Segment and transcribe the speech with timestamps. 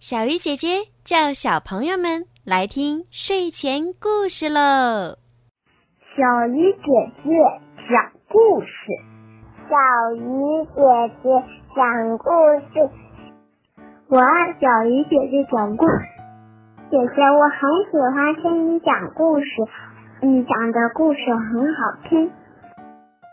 [0.00, 5.18] 小鱼姐姐叫小朋友们来听睡前故事喽。
[6.14, 6.86] 小鱼姐
[7.26, 7.34] 姐
[7.90, 8.70] 讲故事，
[9.66, 10.22] 小鱼
[10.70, 10.78] 姐
[11.18, 11.42] 姐
[11.74, 12.30] 讲故
[12.70, 12.88] 事，
[14.06, 16.06] 我爱小鱼姐姐讲故事。
[16.92, 17.58] 姐姐，我很
[17.90, 19.46] 喜欢听你讲故事，
[20.22, 22.30] 你讲的故事很好听。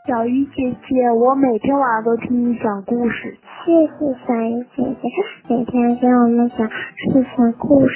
[0.08, 3.38] 小鱼姐姐，我每天晚上都听你讲故事。
[3.66, 5.10] 谢谢小鱼姐姐，
[5.50, 7.96] 每天给我们讲睡前故事。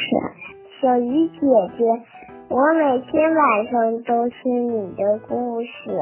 [0.81, 1.41] 小鱼姐
[1.77, 1.85] 姐，
[2.47, 5.95] 我每天晚上都听你的故事。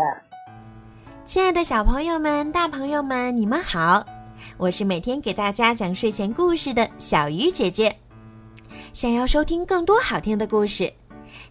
[1.26, 4.06] 亲爱的小朋友们、大朋友们，你们好！
[4.56, 7.94] 我是每天给大家讲睡前故事的小鱼姐姐。
[8.94, 10.90] 想要收听更多好听的故事。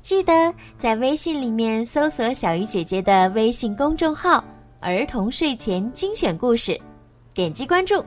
[0.00, 0.32] 记得
[0.78, 4.42] 在微信里面搜索“小鱼姐姐”的微信公众号
[4.80, 6.80] “儿童睡前精选故事”，
[7.36, 8.02] 点击关注，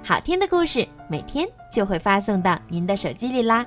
[0.00, 3.66] 好听的故事每天就会发送到您的手机里啦。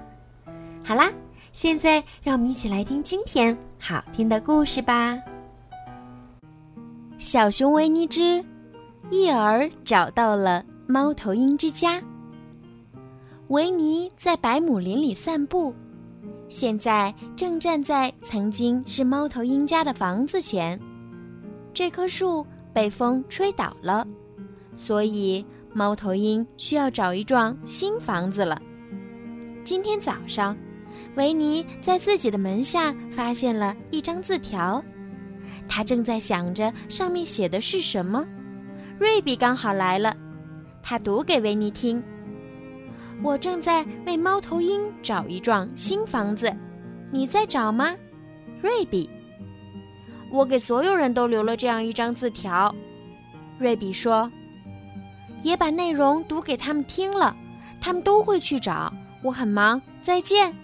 [0.82, 1.12] 好啦，
[1.52, 5.20] 现在让我们一起来听今天好听的故事吧。
[7.18, 8.42] 小熊维尼之
[9.10, 12.02] 一儿找到了猫头鹰之家。
[13.50, 15.76] 维尼在百亩林里散步。
[16.48, 20.80] 现在正站在曾经是猫头鹰家的房子前，
[21.74, 24.08] 这棵树被风吹倒了，
[24.76, 28.62] 所以猫头鹰需要找一幢新房子了。
[29.64, 30.58] 今天早上，
[31.16, 34.84] 维尼在自己的门下发现了一张字条，
[35.68, 38.26] 他正在想着上面写的是什么。
[39.00, 40.16] 瑞比刚好来了，
[40.82, 42.04] 他读给维尼听。
[43.24, 46.54] 我正在为猫头鹰找一幢新房子，
[47.10, 47.96] 你在找吗，
[48.62, 49.10] 瑞比？
[50.30, 52.74] 我给所有人都留了这样一张字条，
[53.60, 54.30] 瑞比说，
[55.42, 57.36] 也把内容读给他们听了，
[57.82, 58.94] 他们都会去找。
[59.22, 60.56] 我很忙，再见。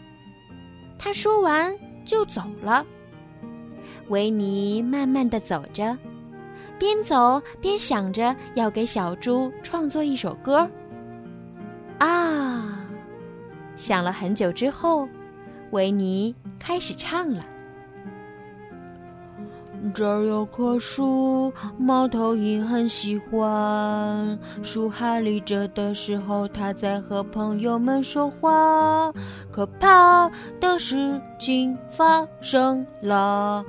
[0.97, 1.73] 他说完
[2.05, 2.85] 就走了。
[4.09, 5.97] 维尼慢慢的走着，
[6.77, 10.69] 边走边想着要给小猪创作一首歌。
[11.99, 12.79] 啊！
[13.75, 15.07] 想了很久之后，
[15.71, 17.45] 维尼开始唱了。
[19.93, 24.37] 这儿有棵树，猫头鹰很喜欢。
[24.61, 29.11] 树还立着的时候，它在和朋友们说话。
[29.51, 30.29] 可怕
[30.59, 33.63] 的事情发生了。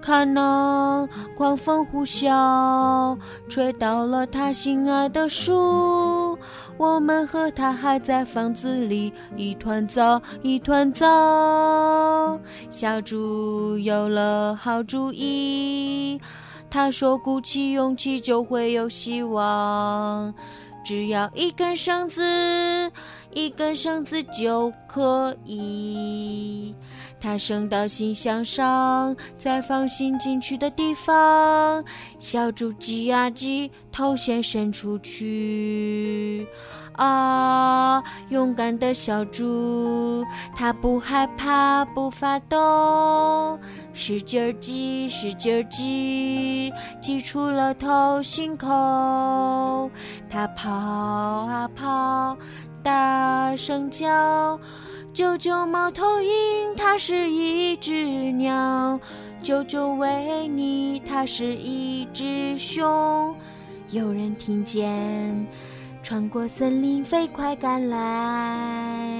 [0.00, 6.23] 看那狂风呼啸，吹倒了他心爱的树。
[6.76, 12.38] 我们和他还在房子里一团糟，一团糟。
[12.68, 16.20] 小猪有了好主意，
[16.68, 20.34] 他说：“鼓起勇气就会有希望，
[20.84, 22.90] 只要一根绳子，
[23.32, 26.74] 一根绳子就可以。”
[27.24, 31.82] 它升到信箱上，再放信进去的地方，
[32.20, 36.46] 小猪挤呀挤，头先伸出去。
[36.92, 40.22] 啊，勇敢的小猪，
[40.54, 43.58] 它不害怕，不发抖，
[43.94, 46.70] 使劲儿挤，使劲儿挤，
[47.00, 48.68] 挤出了头心口。
[50.28, 52.36] 它跑啊跑，
[52.82, 54.60] 大声叫。
[55.12, 58.96] 救救猫头鹰，它是一只鸟；
[59.42, 63.34] 救救维尼，它是一只熊。
[63.90, 65.44] 有人听见，
[66.04, 69.10] 穿过森林飞快赶来，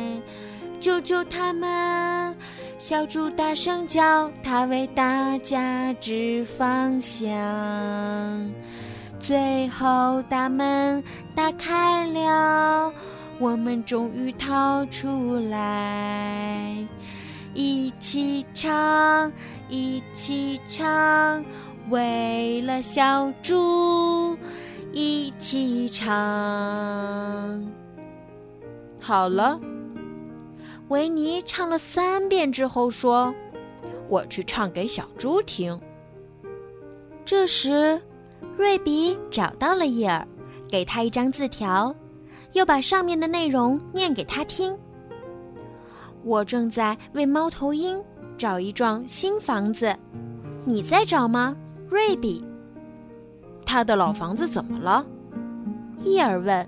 [0.78, 2.32] 救救他们！
[2.78, 7.28] 小猪大声叫，它为大家指方向。
[9.18, 11.02] 最后大门
[11.34, 12.92] 打开了。
[13.40, 16.72] 我们终于逃出来，
[17.54, 19.32] 一起唱，
[19.68, 21.44] 一起唱，
[21.88, 24.36] 为了小猪，
[24.92, 26.12] 一起唱。
[29.00, 29.60] 好了，
[30.88, 33.32] 维尼唱了三遍之后说
[34.10, 35.80] ：“我去唱给小猪听。”
[37.24, 38.02] 这时，
[38.56, 40.26] 瑞比找到了叶儿，
[40.68, 41.94] 给他一张字条。
[42.52, 44.78] 又把上面的内容念给他听。
[46.24, 48.02] 我正在为猫头鹰
[48.38, 49.94] 找一幢新房子，
[50.64, 51.54] 你在找吗，
[51.88, 52.42] 瑞比？
[53.66, 55.04] 他的老房子怎么了？
[55.98, 56.66] 伊尔问。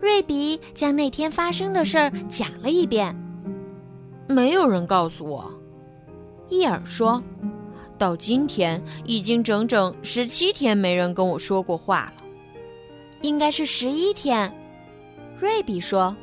[0.00, 3.14] 瑞比将那天发生的事儿讲了一遍。
[4.28, 5.52] 没有人告诉我，
[6.48, 7.22] 伊尔说。
[7.98, 12.12] 到今天已经整整十七天没人跟我说过话了。
[13.22, 14.52] 应该是十一天。
[15.40, 16.16] 瑞比说：“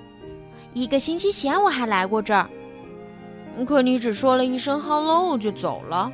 [0.76, 2.50] 一个星期前我还来过这儿，
[3.66, 6.12] 可你只说了一声 ‘hello’ 就走了。”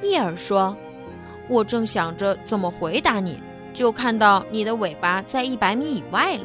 [0.00, 0.74] 伊尔说
[1.50, 3.40] ：“我正想着怎么回答你，
[3.74, 6.44] 就看到你的尾巴在一百米以外了，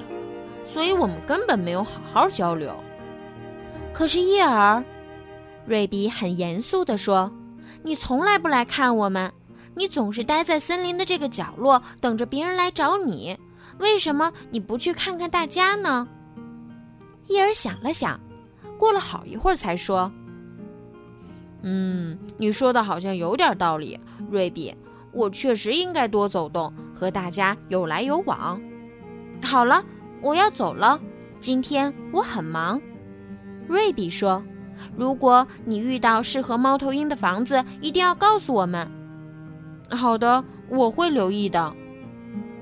[0.66, 2.74] 所以我们根本没有好好交流。”
[3.94, 4.84] 可是伊尔，
[5.68, 7.32] 瑞比很严肃地说
[7.84, 9.32] ：“你从来不来看我们，
[9.76, 13.38] 你总是待在森林的这个角落，等着别人来找你。
[13.78, 16.08] 为什么你不去看看大家呢？”
[17.32, 18.20] 伊尔想了想，
[18.78, 20.12] 过了好一会儿才说。
[21.62, 23.98] 嗯，你说的好像有点道理，
[24.30, 24.76] 瑞比。
[25.14, 28.62] 我确实应该多走动，和大家有来有往。
[29.42, 29.82] 好了，
[30.22, 31.00] 我要走了。
[31.40, 32.82] 今天我很忙。
[33.66, 34.44] 瑞比说
[34.98, 38.90] ：“如果你遇到适合猫头鹰的房子，一定要告诉我们。”
[39.90, 41.74] 好的，我会留意的。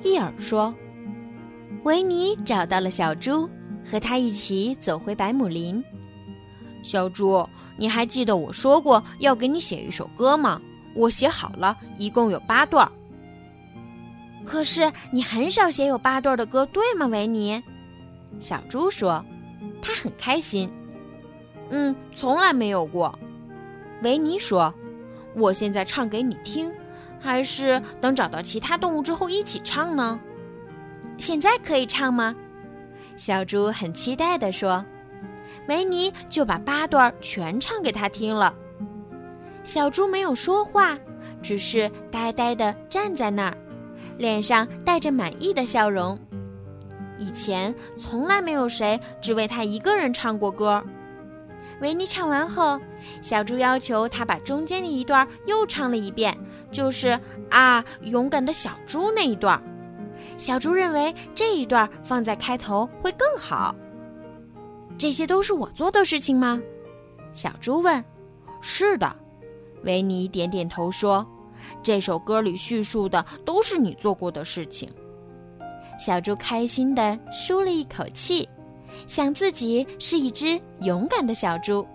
[0.03, 0.73] 伊尔说。
[1.83, 3.49] 维尼找到了小猪，
[3.89, 5.83] 和他一起走回百亩林。
[6.83, 7.47] 小猪。
[7.81, 10.61] 你还记得我说过要给你写一首歌吗？
[10.93, 12.91] 我写好了，一共有八段。
[14.45, 17.63] 可是你很少写有八段的歌，对吗，维尼？
[18.41, 19.23] 小猪说，
[19.81, 20.69] 他很开心。
[21.69, 23.17] 嗯，从来没有过。
[24.03, 24.73] 维尼说，
[25.33, 26.69] 我现在唱给你听，
[27.17, 30.19] 还是等找到其他动物之后一起唱呢？
[31.17, 32.35] 现在可以唱吗？
[33.19, 34.83] 小猪很期待地说。
[35.67, 38.55] 维尼就把八段全唱给他听了。
[39.61, 40.97] 小猪没有说话，
[41.41, 43.57] 只是呆呆地站在那儿，
[44.17, 46.17] 脸上带着满意的笑容。
[47.17, 50.81] 以前从来没有谁只为他一个人唱过歌。
[51.81, 52.79] 维尼唱完后，
[53.21, 56.35] 小猪要求他把中间的一段又唱了一遍，
[56.71, 57.19] 就是
[57.51, 59.61] “啊，勇敢的小猪”那一段。
[60.39, 63.75] 小猪认为这一段放在开头会更好。
[64.97, 66.59] 这些都是我做的事情吗？
[67.33, 68.03] 小猪问。
[68.61, 69.15] 是的，
[69.83, 71.25] 维尼点点头说
[71.83, 74.91] ：“这首歌里叙述的都是你做过的事情。”
[75.99, 78.47] 小猪开心地舒了一口气，
[79.05, 81.85] 想自己是一只勇敢的小猪。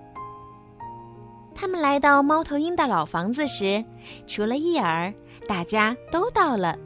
[1.55, 3.85] 他们来到猫头鹰的老房子时，
[4.27, 5.13] 除了伊尔，
[5.47, 6.77] 大家都到了。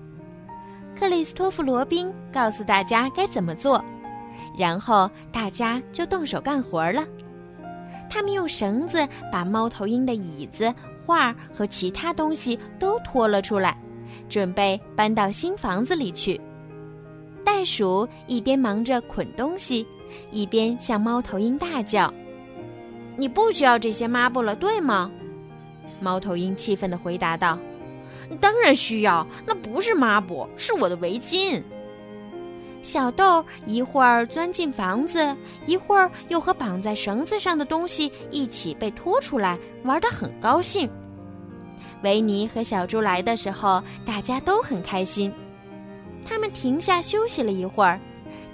[0.98, 3.84] 克里斯托弗·罗宾告诉大家该怎么做。
[4.56, 7.06] 然后大家就动手干活了。
[8.10, 10.74] 他们用绳子把猫头鹰的椅子、
[11.06, 13.78] 画和其他东西都拖了出来，
[14.28, 16.40] 准备搬到新房子里去。
[17.44, 19.86] 袋鼠一边忙着捆东西，
[20.32, 22.12] 一边向猫头鹰大叫
[23.16, 25.08] ：“你不需要这些抹布了，对吗？”
[26.00, 27.56] 猫头鹰气愤地回答道
[28.40, 31.62] ：“当然需要，那不是抹布，是我的围巾。”
[32.82, 35.36] 小豆一会儿钻进房子，
[35.66, 40.88] 一会儿又和绑在绳子上的东西一起被拖出来，玩得很高兴。
[42.02, 45.32] 维尼和小猪来的时候，大家都很开心。
[46.24, 48.00] 他们停下休息了一会儿，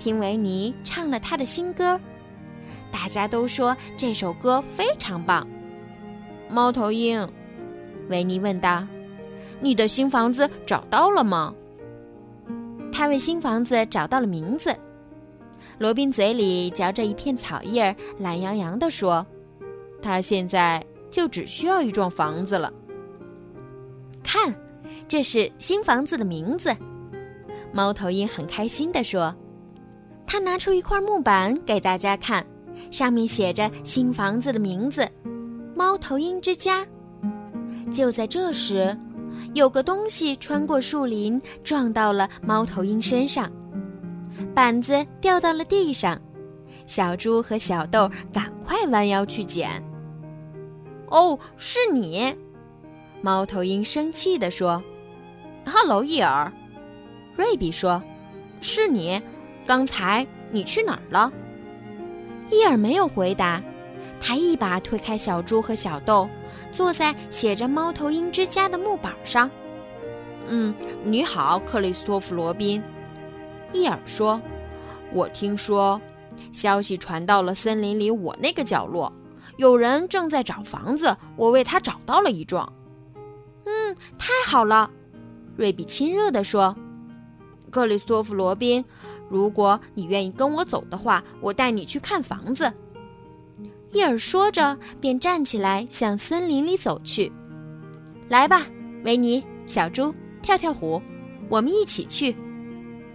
[0.01, 2.01] 听维尼唱了他的新歌。
[2.91, 5.47] 大家都说这首歌非常棒。
[6.49, 7.29] 猫头鹰，
[8.09, 8.87] 维尼问道
[9.61, 11.55] ：“你的新房子找到了吗？”
[12.93, 14.75] 他为新房子找到了名字。
[15.79, 19.27] 罗宾嘴里嚼着一片草叶，懒洋洋地说
[20.01, 22.73] ：“他现在就只需要一幢房子了。
[24.23, 24.55] 看，
[25.09, 26.73] 这是新房子的名字。”
[27.75, 29.35] 猫头鹰很开心地说
[30.25, 32.47] ：“他拿出一块木板给大家看，
[32.93, 35.05] 上面写着新房子的名字——
[35.75, 36.87] 猫头鹰之家。”
[37.93, 38.97] 就在这时。
[39.55, 43.51] 有个东西穿过树林，撞到了猫头鹰身上，
[44.53, 46.21] 板子掉到了地上。
[46.87, 49.83] 小猪和小豆赶快弯腰去捡。
[51.07, 52.35] 哦，是你！
[53.23, 54.83] 猫头鹰生气地说
[55.65, 56.53] 哈喽，伊尔。”
[57.37, 58.03] 瑞比说
[58.61, 59.23] ：“是你，
[59.65, 61.33] 刚才你去哪儿了？”
[62.51, 63.63] 伊尔没有回答，
[64.21, 66.29] 他一把推开小猪和小豆。
[66.75, 69.49] 坐在写着“猫头鹰之家”的木板上。
[70.49, 72.83] 嗯，你好，克里斯托弗·罗宾。
[73.73, 74.41] 伊尔说
[75.15, 76.01] ：“我听说，
[76.53, 79.13] 消息传到了森林里我那个角落，
[79.57, 82.71] 有人正在找房子，我为他找到了一幢。”
[83.65, 84.91] 嗯，太好了，
[85.57, 86.77] 瑞比亲热地说
[87.71, 88.85] ：“克里斯托弗·罗宾，
[89.31, 92.71] 如果你愿意跟我走的话，我带你去看房子。”
[93.95, 97.33] 伊尔说着，便站起来向森林里走去。
[98.29, 98.67] 来吧，
[99.05, 101.01] 维尼，小猪，跳跳虎，
[101.49, 102.35] 我们一起去。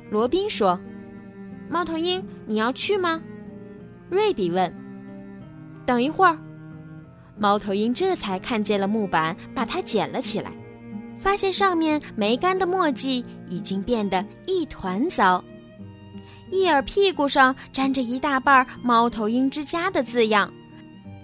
[0.09, 0.79] 罗宾说
[1.69, 3.21] ：“猫头鹰，你要去吗？”
[4.09, 4.73] 瑞比问
[5.85, 6.39] ：“等一会儿。”
[7.37, 10.49] 猫头鹰这才看见了木板，把它捡了起来，
[11.17, 15.43] 发现上面没干的墨迹已经变得一团糟。
[16.51, 20.51] 伊尔屁股上沾着一大半“猫头鹰之家”的字样，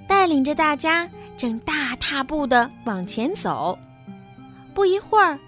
[0.07, 3.77] 带领着大家正大踏步地往前走。
[4.73, 5.39] 不一会儿，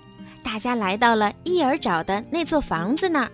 [0.43, 3.31] 大家来到了伊尔找的那座房子那儿。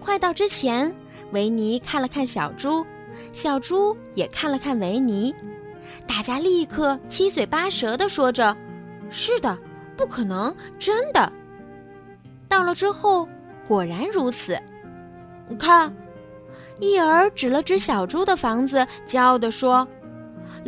[0.00, 0.94] 快到之前，
[1.32, 2.84] 维尼看了看小猪，
[3.32, 5.34] 小猪也看了看维尼。
[6.06, 8.56] 大家立刻七嘴八舌地说着
[9.08, 9.56] ：“是的，
[9.96, 11.32] 不可能，真的。”
[12.48, 13.26] 到了之后，
[13.66, 14.58] 果然如此。
[15.58, 15.94] 看，
[16.78, 19.86] 伊尔指了指小猪的房子，骄傲地说：“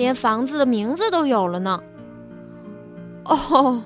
[0.01, 1.79] 连房子的名字都有了呢。”
[3.29, 3.83] 哦，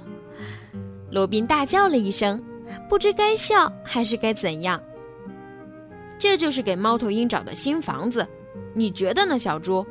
[1.11, 2.41] 罗宾大叫了一声，
[2.89, 4.81] 不知该笑还是该怎样。
[6.17, 8.27] 这就是给猫头鹰找的新房子，
[8.75, 9.85] 你觉得呢，小猪？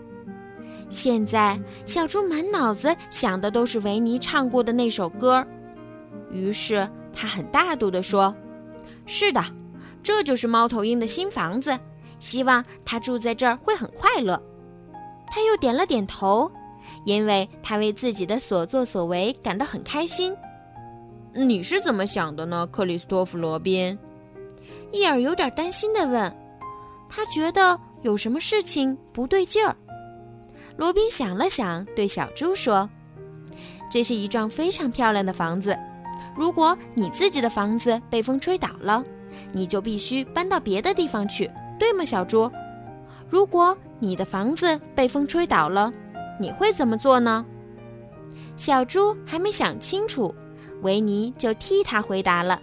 [0.90, 5.46] 现在，小猪满脑子想的都是维尼唱过的那首歌，
[6.32, 8.34] 于是他很大度地说
[9.06, 9.44] ：“是的，
[10.02, 11.78] 这就是猫头鹰的新房子，
[12.18, 14.42] 希望他住在这儿会很快乐。”
[15.34, 16.52] 他又点了点头，
[17.06, 20.32] 因为他为自己的所作所为感到很开心。
[21.34, 23.98] 你是怎么想的呢，克里斯托弗·罗宾？
[24.92, 26.32] 伊尔有点担心地问，
[27.10, 29.76] 他觉得有什么事情不对劲儿。
[30.78, 32.88] 罗宾想了想，对小猪说
[33.90, 35.76] ：“这是一幢非常漂亮的房子。
[36.36, 39.04] 如果你自己的房子被风吹倒了，
[39.52, 41.50] 你就必须搬到别的地方去，
[41.80, 42.52] 对吗，小猪？
[43.28, 45.92] 如果你的房子被风吹倒了，
[46.40, 47.46] 你会怎么做呢？”
[48.56, 50.34] 小猪还没想清楚，
[50.82, 52.62] 维尼就替他回答了：“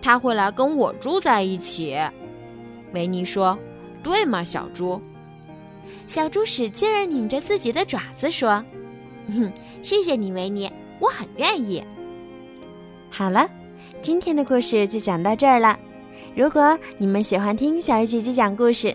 [0.00, 1.96] 他会来跟我住在一起。”
[2.94, 3.58] 维尼说
[4.02, 5.00] ：“对吗，小猪？”
[6.06, 8.64] 小猪使劲儿拧着自己的爪子说
[9.34, 9.52] ：“哼，
[9.82, 11.82] 谢谢你，维尼，我很愿意。”
[13.10, 13.48] 好了，
[14.00, 15.76] 今天的故事就讲到这儿了。
[16.36, 18.94] 如果你们喜欢听小鱼姐姐讲故事，